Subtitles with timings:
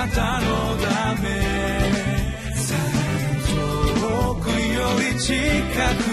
[0.00, 0.46] なたの
[0.78, 1.28] ため。
[4.00, 5.34] 遠くより近
[6.04, 6.09] く。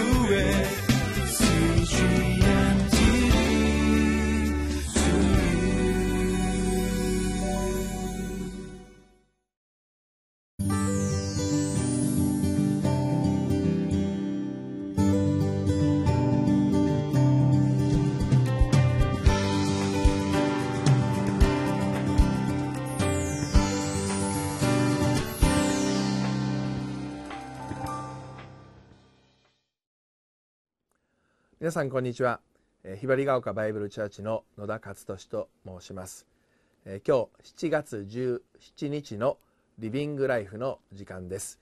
[31.60, 32.38] 皆さんこんにちは、
[32.84, 36.24] えひばりが丘バイブルチャーチの野田勝利と申します、
[36.84, 39.38] え今日7月17日の
[39.76, 41.58] リビングライフの時間です、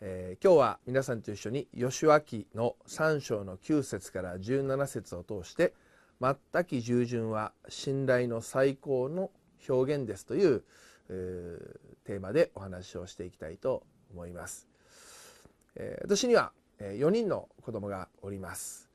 [0.00, 5.74] えー、今日は皆さんと一緒に吉脇の3章の9節から17節を通して
[6.20, 9.32] 全き従順は信頼の最高の
[9.68, 10.62] 表現ですという、
[11.08, 13.82] えー、テーマでお話をしていきたいと
[14.12, 14.68] 思います、
[15.74, 18.85] えー、私には4人の子供がおります。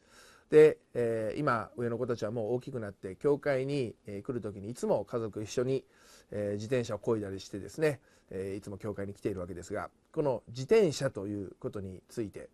[0.52, 5.86] で、えー、今上の子たちはもう大きくなって教会に、え来る時にいつも家族一緒に、
[6.30, 12.50] え、自転車を漕いだりしてですね、え、いつも教会に来ているわけですがこの自転車ということについて、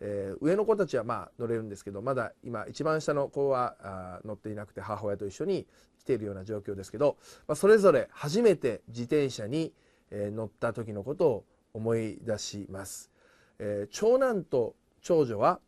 [0.00, 5.66] え、上の子たちはまあ乗れるんですけどまだ今一番下の子はあ乗っていなくて母親と一緒に
[5.98, 7.16] 来ているような状況ですけど、
[7.48, 9.72] まあ、それぞれ初めて自転車に、
[10.10, 13.10] え、乗った時のことを思い出します。
[13.58, 15.60] え、長男と長女は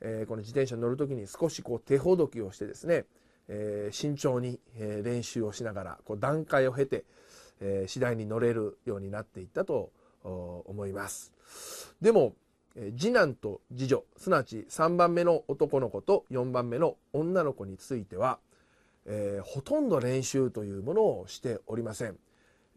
[0.00, 3.04] えー、この自転車に乗る時に少しこう手ほどきをしてですね、
[3.48, 7.04] えー、慎重に、練習をしながらこう段階を経て、
[7.60, 9.90] え、次第に乗れるようになっていったと
[10.22, 11.32] 思います。
[12.00, 12.34] でも
[12.96, 18.38] 次男と次女すなわち3番目の男の子と4番目の女の子については、
[19.06, 22.18] え、ほとんど練習というものをしておりません。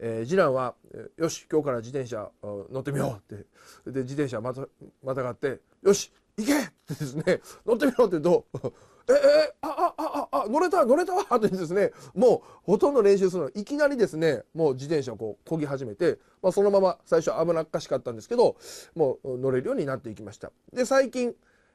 [0.04, 0.74] えー、次男は
[1.16, 3.46] 「よし今日から自転車乗ってみよう」って
[3.92, 4.66] で自転車また
[5.04, 6.58] またがって「よし行け!
[6.62, 8.46] 」ってですね乗ってみろって言うと
[9.08, 18.56] 「ええああああ乗れた乗れたわ!」ってですねもうほとんど練習するのいきなりですねもう自転車をこう漕ぎ始めて、まあ、そのまま最初危なっかしかったんですけど
[18.94, 21.34] もう乗れるようになっていきましたで最近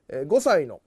[0.10, 0.82] 5歳の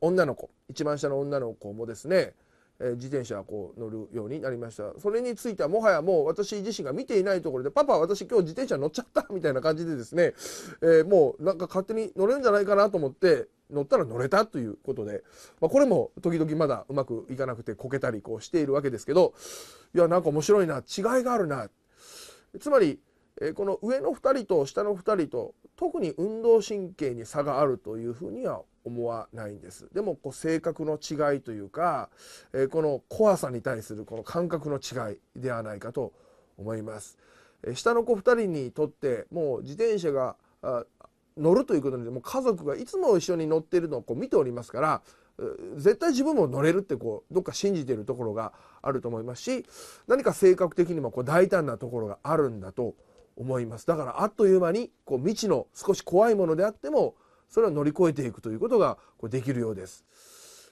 [0.00, 2.34] 女の子一番下の女の子もですね
[2.80, 4.92] え自転車こう乗るようになりました。
[4.98, 10.34] それについてはもはやもう私自身が見ていないところでパパ私今日自転車乗っちゃったみたいな感じでですね、
[10.82, 15.22] えー、もうなんか勝手に乗れるんじゃないかなと思って乗ったら乗れたということで、
[15.60, 19.34] まあ、これも時々まだうまくいかなくてこけたりこうしているわけですけど
[19.94, 21.68] いやなんか面白いな違いがあるな。
[22.60, 23.00] つまり、
[23.40, 29.88] え、この上の2人と下の2人と特に運動神経に差があるというふうには思わないんです。
[29.92, 32.10] でもこう性格の違いというか、
[32.52, 36.12] えー、この怖さに対するこの感覚の違いではないかと
[36.58, 37.18] 思います、
[37.62, 40.36] えー、下の子2人にとってもう自転車が
[41.36, 45.02] 乗るということでもう家族がいつも一緒に乗っているのをこう見ておりますから
[45.76, 48.52] 絶対自分も乗れるってこうどっか信じているところが
[48.82, 49.66] あると思いますし
[50.06, 52.94] 何か性格的にもこう大胆なところがあるんだと
[53.36, 53.86] 思います。
[53.86, 57.16] だからあっという間にこう未知の少し怖いものであっても
[57.48, 60.04] それを乗り越えていくということができるようです。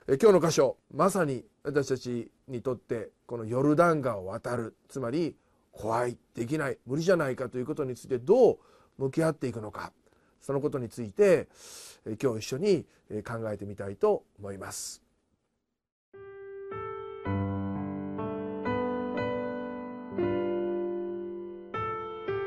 [0.08, 5.36] え今日の箇所まさに私たちにとってこのヨルダン川を渡るつまり
[5.70, 8.58] 怖いできない無理じゃないかということについてどう
[8.98, 9.92] 向き合っていくのか
[10.40, 11.48] そのことについて
[12.20, 12.84] 今日一緒に
[13.24, 15.02] 考えてみたいと思います。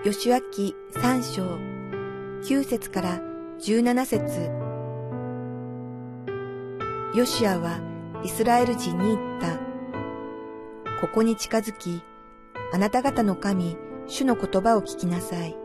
[0.04, 1.42] 吉脇三章
[2.48, 4.52] 九節から17節
[7.16, 7.80] ヨシアは
[8.24, 9.58] イスラエル人に言った。
[11.00, 12.02] ここに近づき、
[12.74, 13.78] あなた方の神、
[14.08, 15.56] 主の言葉を聞きなさい。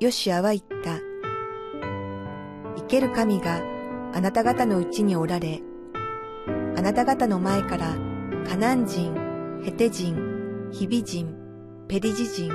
[0.00, 0.98] ヨシアは言った。
[2.76, 3.60] 生ける神が
[4.14, 5.60] あなた方のうちにおられ、
[6.74, 7.94] あなた方の前から
[8.48, 11.34] カナン人、ヘテ人、ヒビ人、
[11.86, 12.50] ペリジ人、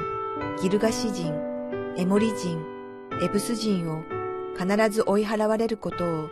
[0.61, 1.35] ギルガシ人、
[1.97, 2.70] エモリ人、
[3.21, 4.03] エブス人を
[4.57, 6.29] 必ず追い払われることを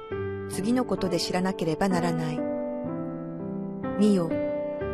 [0.50, 2.40] 次のことで知らなければならない。
[4.00, 4.32] 見よ、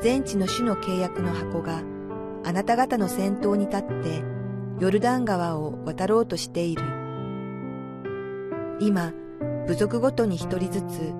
[0.01, 1.81] 全地の主の契約の箱が
[2.43, 4.23] あなた方の先頭に立って
[4.79, 6.83] ヨルダン川を渡ろうとしている。
[8.79, 9.13] 今、
[9.65, 11.13] 部族ごとに一人ずつ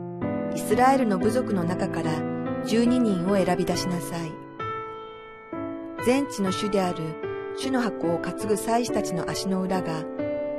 [0.56, 2.12] イスラエルの部族の中から
[2.66, 4.32] 12人を選び出しなさい。
[6.06, 6.98] 全地の主である
[7.58, 10.04] 主の箱を担ぐ祭司たちの足の裏が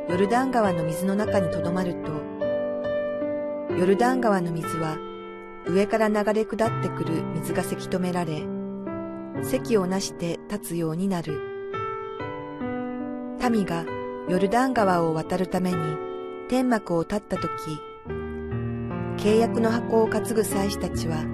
[0.08, 2.12] ヨルダン川の水の中にとどまると、
[3.76, 4.96] ヨルダン川の水は
[5.66, 8.46] 上から流れ下ってくる水がせき止められ、
[9.42, 11.40] 席をなして立つようになる。
[13.50, 13.84] 民が
[14.28, 15.76] ヨルダン川を渡るために
[16.48, 17.52] 天幕を立ったとき、
[19.16, 21.24] 契約の箱を担ぐ祭司たちは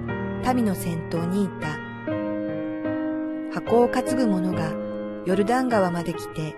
[0.53, 1.67] 民の先頭にいた。
[3.53, 4.73] 箱を担ぐ者が
[5.27, 6.55] ヨルダン川まで来て、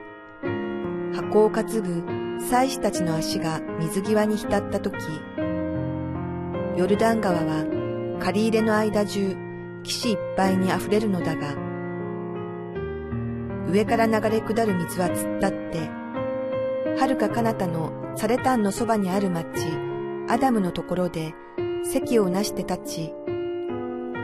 [1.16, 4.96] 箱を担ぐ祭司たちの足が水際に浸ったとき、
[6.78, 7.66] ヨルダン川は
[8.20, 9.38] 借り入れの間中、
[9.84, 11.56] 岸いっぱいに溢れるのだが、
[13.72, 15.90] 上から流れ下る水は突っ立って、
[17.00, 19.46] 遥か彼方のサレタンのそばにある町、
[20.28, 21.34] アダムのところで
[21.84, 23.14] 席をなして立ち、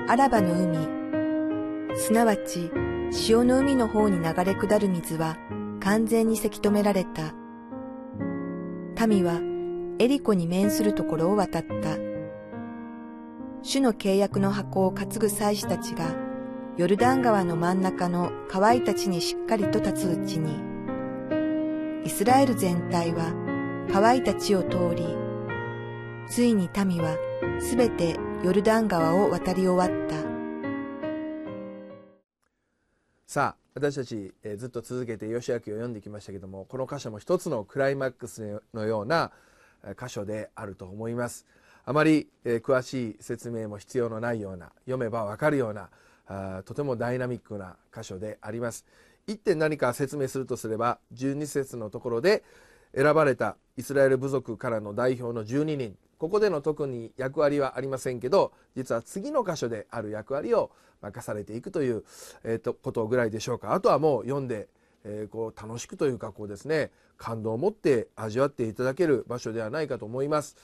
[0.10, 2.70] アラバの海、すなわち
[3.12, 5.38] 潮の海の方に流れ下る水は
[5.82, 7.34] 完全にせき止められた。
[9.08, 9.42] 民は
[10.00, 11.98] エリコに面するところを渡った。
[13.64, 16.16] 主の契約の箱を担ぐ祭司たちが
[16.78, 20.56] ヨルダン川の真ん中の乾いた地にしっかりと立つうちに、
[22.06, 23.34] イスラエル全体は
[23.92, 25.06] 乾いた地を通り、
[26.28, 27.18] ついに民は
[27.60, 30.31] すべてヨルダン川を渡り終わった。
[33.32, 39.32] さあ私たち、えー、ずっと続けて吉明を読んできましたけどもこの箇所も一つのクライマックスのような
[39.98, 41.46] 箇所であると思います。
[41.86, 45.90] あまり、えー、詳しい説明も必要のないような読めばわかるような
[46.28, 48.86] あとてもダイナミックな箇所であります。
[49.28, 52.44] 一点何か説明するとすれば12節のところで
[52.94, 60.70] 選ばれたイスラエル部族からの代表の12人ここでの特に役割はありませんけど実は次の箇所である役割を
[61.02, 62.04] 任されていくという、
[62.44, 63.74] えー、とことぐらいでしょうか。
[63.74, 64.68] あとはもう読んで、
[65.04, 70.56] えー、こう楽しくというかこうですね感動を持って味わっていただける場所ではないかと思います。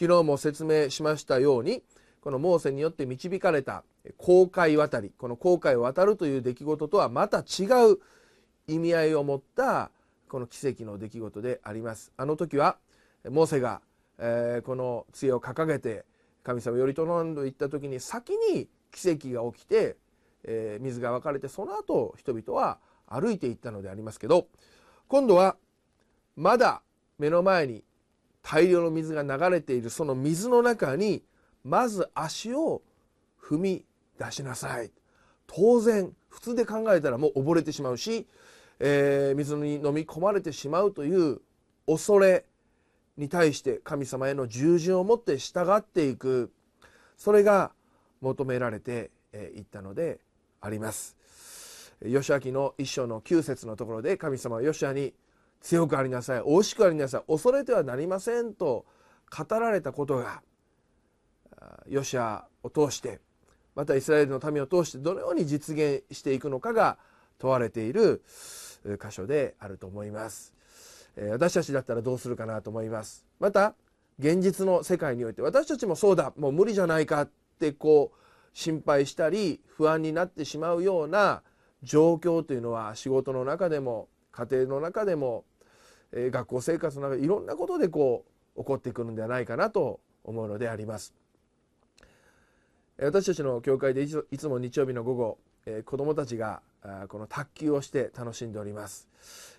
[0.00, 1.82] 昨日も説明しましたように
[2.22, 3.84] このモーセによって導かれた
[4.16, 7.98] 航海渡りこの航海を渡るという出来事とはまた違う
[8.66, 9.90] 意味合いを持った
[10.30, 12.12] この奇跡の出来事であります。
[12.16, 12.78] あの時は
[13.30, 13.82] モーセが、
[14.24, 16.04] えー、この杖を掲げて
[16.44, 19.96] 神様頼んでいった時に先に奇跡が起きて、
[20.44, 22.78] えー、水が分かれてその後人々は
[23.08, 24.46] 歩いていったのでありますけど
[25.08, 25.56] 今度は
[26.36, 26.82] まだ
[27.18, 27.82] 目の前に
[28.42, 31.24] 大量の水が流れているその水の中に
[31.64, 32.82] まず足を
[33.40, 33.84] 踏み
[34.18, 34.90] 出しなさい。
[35.46, 38.26] 当然普通で考えたらもう溺れてしまうし、
[38.80, 41.40] えー、水に飲み込まれてしまうという
[41.86, 42.46] 恐れ
[43.22, 46.52] に対して神様への従順を持って従っていく
[47.16, 47.70] それが
[48.20, 49.12] 求められて
[49.56, 50.18] いったので
[50.60, 51.16] あります。
[52.04, 55.14] 義明の一章の9節のところで神様は義明に
[55.60, 58.84] 強くありなさい惜しくありなさい恐れてはなりませんと
[59.30, 60.42] 語られたことが
[61.88, 63.20] ヨシアを通して
[63.76, 66.98] またイスラエルの民を通してどのように実現していくのかが
[67.38, 68.24] 問われている
[69.00, 70.52] 箇所であると思います
[71.30, 73.26] 私たちだったらどうするかなと思います。
[73.38, 73.74] また
[74.18, 76.32] 現実の世界において私たちもそうだ。
[76.36, 78.18] もう無理じゃないかってこう
[78.52, 81.42] 心配したり不安になってしまうような
[81.82, 85.44] 状況というのは仕事の中でも家庭の中でも
[86.12, 88.24] 学校生活の中でいろんなことでこ
[88.56, 91.14] う起こってくるんではないかなと思うのであります。
[92.98, 94.08] 私たちの教会でい
[94.38, 95.38] つも日曜日の午後、
[95.86, 96.60] 子どもたちが
[97.08, 99.08] この卓球をして楽しんでおります、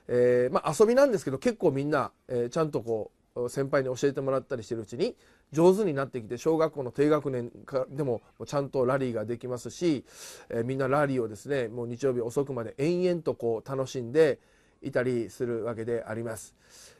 [0.07, 5.15] えー、まあ、遊びなんですけど結構みんな、えー、ちゃんとこう先輩に教えてもらったりしてるうちに
[5.51, 10.05] 上手になってきて小学校の低学年かでもちゃんとラリーができますし、
[10.49, 14.39] えー、みんなラリーをですねもう日曜日遅くまで延々とこう楽しんで
[14.81, 16.53] いたりするわけであります、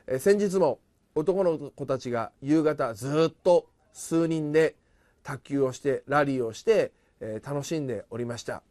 [0.08, 0.80] え先日も
[1.16, 4.76] 男の子たちが夕方ずっと数人で
[5.22, 8.64] 卓球をしてラリーをして、え、楽しんでおりました、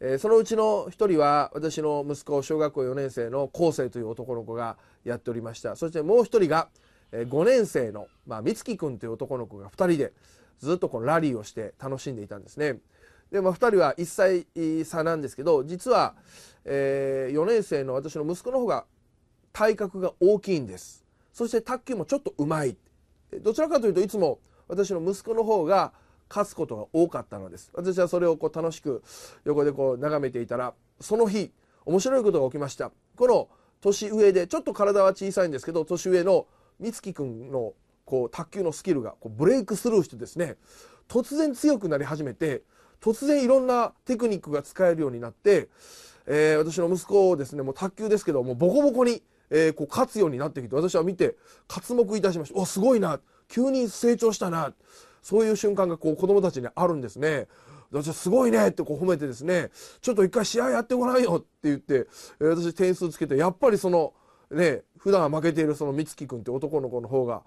[0.00, 5.76] え、そのうちの一人は私の息子小学校4年生の昴生という男の子がやっておりました。
[5.76, 6.68] そしてもう一人が
[7.12, 10.12] 5年生の、まあ、美月君という男の子が2人で
[10.58, 12.78] ずっとこのラリーをして楽しんでいたんですね。
[13.30, 16.14] で、まあ、2人は1歳差なんですけど実は、
[16.64, 18.84] えー、4年生の私の息子の方が
[19.52, 21.04] 体格が大きいんです。
[21.32, 22.76] そして卓球もちょっとうまい。
[23.40, 25.92] どちらかというといつも私の息子の方が
[26.28, 27.70] 勝つことが多かったのです。
[27.74, 29.02] 私はそれをこう楽しく
[29.44, 31.52] 横でこう眺めていたらその日
[31.84, 32.90] 面白いことが起きました。
[33.16, 33.48] この
[33.80, 36.46] 年上でちょっと体は小さいんですけど年上の
[36.80, 40.56] 美月君のこう卓球のスキルがこうブレイクスルーしてですね
[41.08, 42.62] 突然強くなり始めて
[43.00, 45.68] 突然いろんなテクニックが使えるようになって、
[46.26, 51.36] えー、私の息子をですねもう卓球ですけどもうボコボコに、えー、こう勝つようになってきて私は見て
[51.68, 52.58] 刮目いたしました。
[52.58, 53.20] おすごいな。
[53.48, 54.72] 急に成長したな。
[55.26, 57.48] そういう瞬間がこう子供たちにあるんですね
[57.90, 62.06] 私はすごいねってこう褒めてですねちょっと一回試合やってごらんよって言って
[62.38, 64.14] 私点数つけてやっぱりその
[64.52, 67.42] ね普段は負けているその美月君って男の子の方が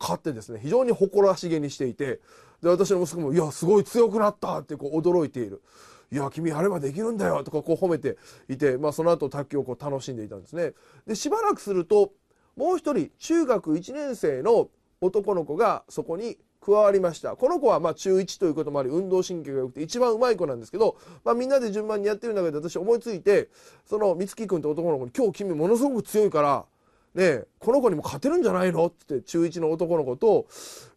[0.00, 2.20] 勝ってですね非常に誇らしげにしていて
[2.62, 5.62] で私の息子も「いやすごい強くなった」ってこう驚いている。
[6.10, 8.16] いや君やればできるんだよとかこう褒めて
[8.48, 10.72] いて、まあ、その後卓球をこう楽しんでいたんですね。
[11.06, 12.14] でしばらくすると
[12.56, 14.70] もう一人中学1年生の
[15.02, 23.48] 男の子がそこに加わりましたこの子はまあ中1ということもあり運動神経が良くて一番うまい子なんですけど、まあ、みんなで順番にやってる中で私思いついて
[23.86, 26.66] その美月君って男の子に「今日君ものすごく強いから
[27.14, 30.46] ねこの子にも勝てるんじゃないの?」って中1の男の子と、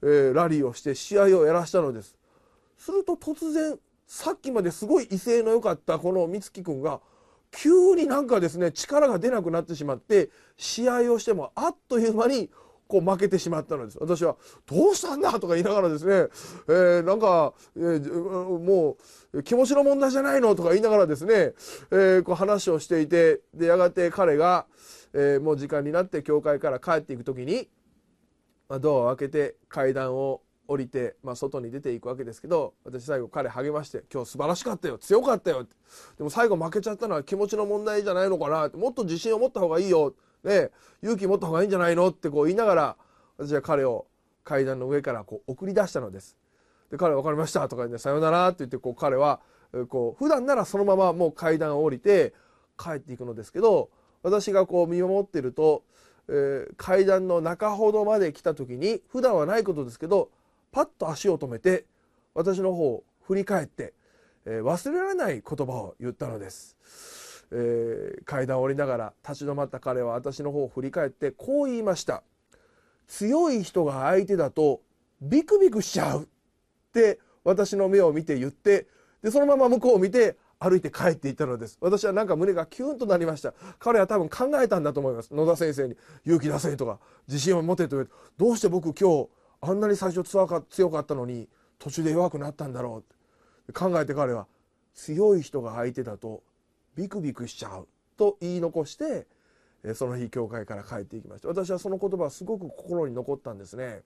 [0.02, 2.18] えー、ラリーをして試合をやらしたのです。
[2.78, 3.78] すると突然
[4.08, 7.00] さっきまですごい威勢の良かったこの美月君が
[7.52, 12.50] 急になんかですね力が出なくなってしまって試合をしてもあっという間に
[12.92, 14.36] こう負けてしまったのです私は
[14.68, 16.28] 「どうしたんだ?」とか言いながらですね、
[16.68, 18.98] えー、なんか、えー、も
[19.32, 21.54] う気持ちの問題じゃないのとか言いながらですね、
[21.90, 24.66] えー、こう話をしていてでやがて彼が、
[25.14, 27.70] え、もう時間になって教会から帰っていく時に、
[28.68, 35.66] ま、ドアを開けて階段を降りて、まあ、外に出ていくわけですけど私最後彼励まして「今日素晴らしかったよ強かったよ」
[36.18, 40.72] でも最後負けちゃったのは気持ちの問題じゃないのかなもっと自信を持った方がいいよ、ね、
[41.04, 42.98] 勇気持った方がいいんじゃないのってこう言いながら
[43.38, 44.08] 私は彼を
[44.44, 46.38] 階段の上からこう送り出したのです。
[46.90, 49.40] で彼は分かりましたとか言って「さよなら」って言ってこう彼は
[49.88, 52.34] こう普段ならそのままもう階段を降りて
[52.78, 53.90] 帰っていくのですけど
[54.24, 55.84] 私がこう見守ってると、
[56.28, 60.30] えー、階段の中ほどまで来た時に普段はないことですけど
[60.72, 61.86] パッと足を止めて
[62.34, 63.94] 私の方を振り返って、
[64.46, 66.78] えー、忘れられない言葉を言ったのです、
[67.52, 72.24] えー、階段を降りながら立ち止まった彼は私の方を振り返ってこう言いました。
[73.08, 74.82] 強い人が相手だと
[75.22, 76.26] ビクビクしちゃうっ
[76.94, 78.88] て私の目を見て言って
[79.22, 81.78] でそのまま向こうを見て歩いて帰っていったのです。
[81.82, 83.54] 私はなんか胸がキュンとなりました。
[83.80, 85.34] 彼は多分考えたんだと思います。
[85.34, 89.30] 野田先生に勇気出せとか自信を持てと言われどうして僕今日
[89.60, 91.48] あんなに最初強か強かったのに
[91.80, 93.04] 途中で弱くなったんだろ
[93.68, 94.48] う考えて彼は
[94.94, 96.44] 強い人が相手だと
[96.96, 99.28] ビクビクしちゃうと言い残して
[99.96, 101.48] その日教会から帰っていきました。
[101.48, 104.04] 私はその言葉すごく心に残ったんですね。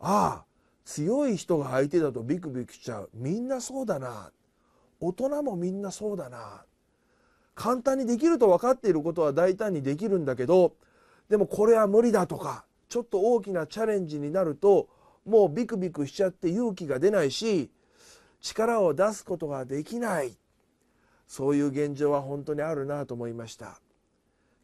[0.00, 0.44] ああ
[0.84, 3.10] 強い人が相手だとビクビクしちゃう。
[3.14, 4.30] みんなそうだな。
[5.00, 6.64] 大人もみんなそうだな。
[7.54, 10.74] 簡単にできると分かっていることは大胆にできるんだけど
[11.28, 14.88] でもこれは無理だとかちょっと大きなチャレンジになると
[15.24, 17.70] もうビクビクしちゃって勇気が出ないし
[18.40, 20.36] 力を出すことができない。
[21.26, 23.80] そういう現状は本当にあるなと思いました。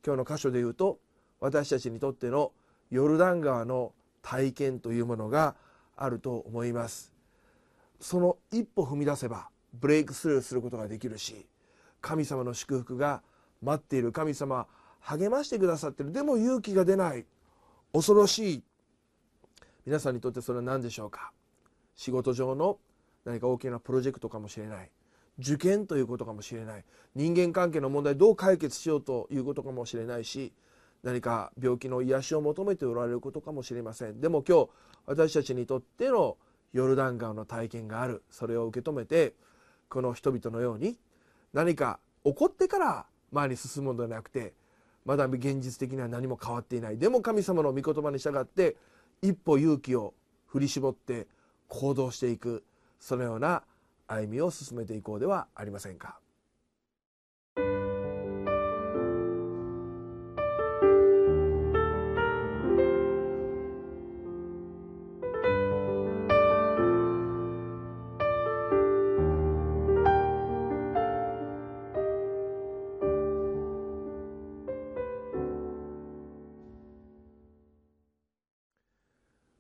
[0.05, 0.99] 今日の箇所で言うと
[1.41, 2.53] 私たちにとっての
[2.91, 5.55] ヨルダン川の体験というものが
[5.97, 7.13] あると思います。
[8.01, 11.47] その一歩踏み出せばブレイクスルーすることができるし
[12.01, 13.23] 神様の祝福が
[13.63, 14.13] 待っている。
[14.13, 14.67] 神様
[15.01, 16.13] 励ましてくださってる。
[16.13, 17.27] でも勇気が出ない。
[17.93, 18.63] 恐ろしい。
[19.85, 21.33] 皆さんにとってそれは何でしょうか？
[21.97, 22.79] 仕事上の
[23.25, 24.91] 何か大きなプロジェクトかもしれない。
[25.39, 26.85] 受験ということかもしれない。
[27.15, 30.53] 人間関係の問題どう解決しようということかもしれないし
[31.03, 34.21] 何か病気の癒しを求めておられることかもしれません。
[34.21, 34.69] でも今日
[35.07, 36.37] 私たちにとっての
[36.73, 38.23] ヨルダン川の体験がある。
[38.31, 39.35] それを受け止めて
[39.89, 40.99] この人々のように
[41.53, 44.53] 何か起こってから前に進むのではなくて
[45.05, 46.99] まだ現実的には何も変わっていない。
[46.99, 48.77] でも神様の御言葉に従って
[49.23, 50.15] 一歩勇気を
[50.47, 51.27] 振り絞って
[51.69, 52.63] 行動していく。
[53.01, 53.63] そのような
[54.13, 56.19] 歩みを進めていこうではありませんか。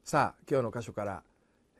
[0.02, 1.22] さあ今日の箇所から、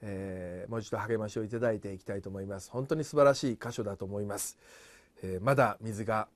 [0.02, 2.70] えー、もう一度励ましをいただいていきたいと思います。
[2.70, 4.58] 本当に素晴らしい箇所だと思います、
[5.22, 6.28] えー、まだ水が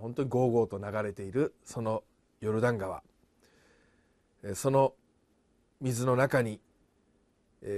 [0.00, 2.02] 本当にゴーゴーと流れているその
[2.40, 3.02] ヨルダン川、
[4.54, 4.92] その
[5.80, 6.60] 水の中に、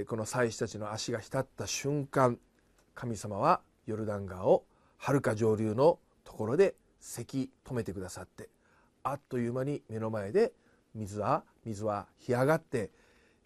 [0.07, 2.37] この祭司たちの足が浸った瞬間
[2.93, 4.65] 神様はヨルダン川を
[4.97, 8.49] はるか上流のところでせき止めてくださって
[9.03, 10.51] あっという間に目の前で
[10.93, 12.91] 水は水は干上がって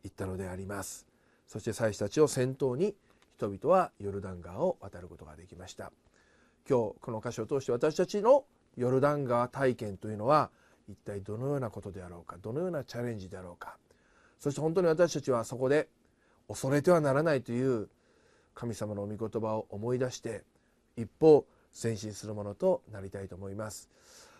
[0.03, 1.10] 言ったのであります。
[1.51, 2.95] そして祭司たちを先頭に
[3.35, 5.91] 人々はヨルダン川を渡ることができました。
[6.65, 8.45] 今日この箇所を通して私たちの
[8.77, 10.49] ヨルダン川体験というのは
[10.87, 13.75] 一体どのようなことであろうかどのようなチャレンジであろうか。
[14.39, 15.89] そして本当に私たちはそこで
[16.47, 17.89] 恐れてはならないという
[18.53, 20.43] 神様の御言葉を思い出して
[20.95, 21.45] 一歩
[21.83, 23.89] 前進するものとなりたいと思います。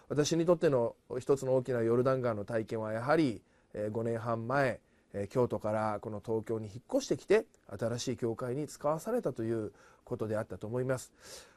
[0.07, 3.41] 私にとっての一つの大きなヨルダン川の体験はやはり
[3.73, 4.79] 5年半前
[5.29, 7.45] 京都からこの東京に引っ越してきて
[7.79, 9.71] 新しい教会に使わされたという
[10.03, 11.11] ことであったと思います。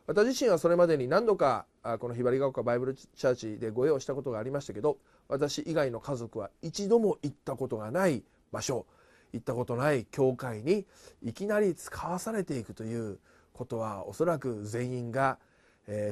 [0.07, 1.67] 私自身はそれまでに何度か
[1.99, 8.87] このひばりが丘バイブルチャーチでご用をしたことがありましたけど私以外の家族は一度も行ったことがない場所
[9.33, 10.87] 行ったことない教会に
[11.23, 13.19] いきなり使わされていくという
[13.55, 15.39] ことはおそらく全員が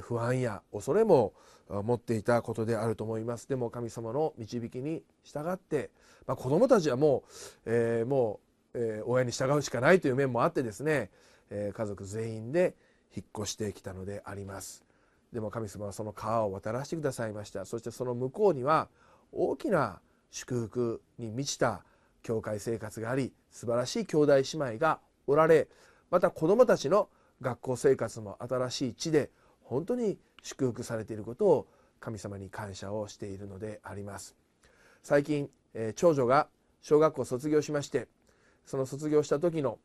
[0.03, 1.33] 不安や恐れも
[1.69, 3.49] 持っていたことであると思います。
[3.49, 5.91] でも神様の導きに従って、
[6.27, 8.41] まあ、子どもたちはもう、えー、も
[8.75, 11.11] う、えー、親に従うしかないという面もあってですね、
[11.51, 12.75] えー、家族全員で
[13.17, 14.85] 引っ越してきたのであります。
[15.33, 17.65] でも神様はその川を渡らせてくださいました。
[17.65, 18.89] そしてその向こうには
[19.33, 20.01] 大きな
[20.31, 21.85] 祝福に満ちた
[22.23, 25.69] 教会生活があり素晴らしい兄弟姉妹がおられ
[26.11, 27.09] また子どもたちの
[27.41, 29.31] 学校生活も新しい地で
[29.73, 31.67] 本当に祝福されていることを
[32.01, 34.37] 神様に感謝をしているのであります。
[35.03, 36.49] 最近、え、長女が
[36.81, 38.09] 小学校卒業しまして
[38.67, 39.79] その卒業した時の、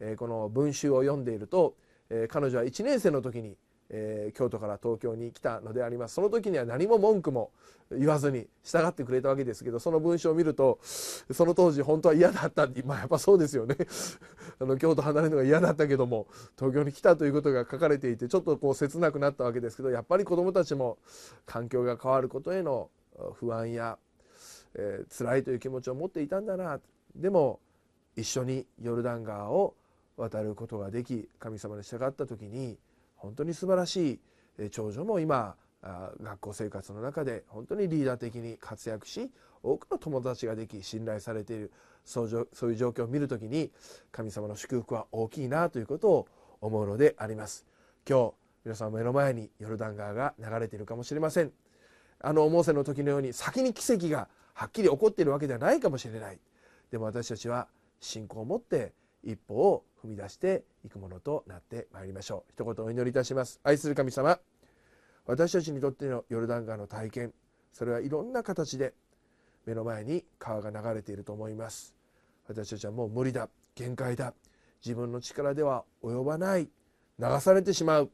[0.00, 1.76] え、この文集を読んでいると、
[2.10, 3.56] え、彼女は1年生の時に
[3.90, 6.14] えー、京都から東京に来たのであります。
[6.14, 7.50] その時には何も文句も
[7.90, 13.76] 言わずに従ってくれたわけですけどその文章を見るとその当時本当は嫌だったまあやっぱそうですよね。
[14.58, 16.26] あの京都離れるのが嫌だったけども
[16.56, 20.98] 東京に来たということが書かれていてちょっとこう切なくなったわけですけどやっぱり子どもたちも
[21.46, 22.90] 環境が変わることへの
[23.34, 23.98] 不安や、
[24.74, 26.80] えー、辛いという気持ちを持っていたんだな。
[27.14, 27.60] でも
[28.16, 29.74] 一緒にヨルダン川を
[30.16, 32.78] 渡ることができ神様に従った時に
[33.24, 34.20] 本当に素晴らし
[34.60, 35.56] い長女も今
[36.22, 39.30] 学校生活の中で本当にリーダー的に活躍し
[39.62, 41.72] 多くの友達ができ信頼されている
[42.04, 42.28] そう
[42.70, 43.70] いう状況を見る時に
[44.12, 46.28] 神様の祝福は大きいなということを
[46.60, 47.66] 思うのであります。
[48.08, 51.52] 今日皆さん目の前にヨルダン川が流れているかもしれません。
[52.20, 56.38] あのモーセの時のように先に奇跡がはっきり起こっているわけではないかもしれない。
[56.90, 57.68] でも私たちは
[58.00, 62.52] 信仰を持って一歩を踏み出していくものとなってまいりましょう。
[62.52, 63.58] 一言お祈りいたします。
[63.64, 64.38] 愛する神様
[65.26, 67.32] 私たちにとってのヨルダン川の体験
[67.72, 68.92] それはいろんな形で
[69.64, 71.94] 目の前に川が流れていると思います。
[72.46, 74.34] 私たちはもう無理だ限界だ
[74.84, 76.68] 自分の力では及ばない
[77.18, 78.10] 流されてしまう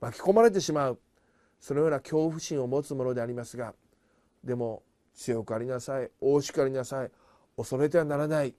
[0.00, 0.98] 巻き込まれてしまう
[1.60, 3.74] そのような恐怖心を持つものでありますが
[4.42, 4.82] でも
[5.14, 7.10] 強くありなさい大しくありなさい
[7.56, 8.54] 恐れてはならない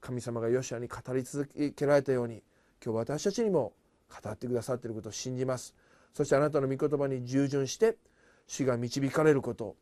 [0.00, 2.42] 神様がヨシアに語り続けられたように
[2.84, 3.72] 今日私たちにも
[4.08, 5.74] 語ってくださっていることを信じます。
[6.14, 7.96] そしてあなたの御言葉に従順して
[8.46, 9.76] 主が導かれること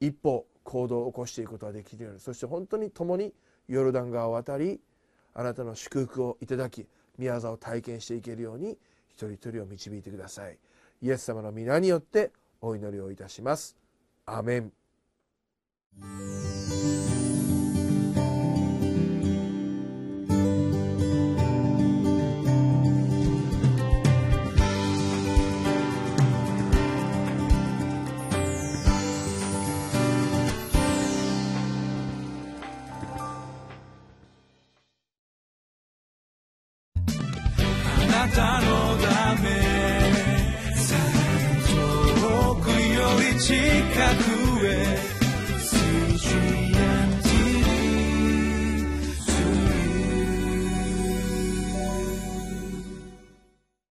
[0.00, 2.20] 一歩行動を起こしていくことができるように。
[2.20, 3.34] そして本当に共に
[3.68, 4.80] ヨルダン川を渡り
[5.34, 6.86] あなたの祝福をいただき
[7.18, 8.78] 宮沢を体験していけるように
[9.10, 10.58] 一人一人を導いてください。
[11.02, 13.76] イエス様の皆によってお祈りをいたします。
[14.26, 14.72] アメン。